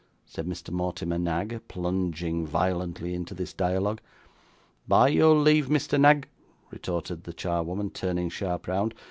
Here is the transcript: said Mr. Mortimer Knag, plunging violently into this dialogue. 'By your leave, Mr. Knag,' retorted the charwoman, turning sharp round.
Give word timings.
said 0.25 0.47
Mr. 0.47 0.71
Mortimer 0.71 1.19
Knag, 1.19 1.61
plunging 1.67 2.43
violently 2.47 3.13
into 3.13 3.35
this 3.35 3.53
dialogue. 3.53 4.01
'By 4.87 5.09
your 5.09 5.35
leave, 5.35 5.67
Mr. 5.67 6.01
Knag,' 6.01 6.27
retorted 6.71 7.23
the 7.25 7.33
charwoman, 7.33 7.91
turning 7.91 8.29
sharp 8.29 8.67
round. 8.67 8.95